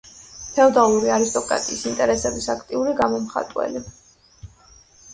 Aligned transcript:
ფეოდალური 0.53 1.11
არისტოკრატიის 1.17 1.85
ინტერესების 1.91 2.51
აქტიური 2.57 2.99
გამომხატველი. 3.05 3.87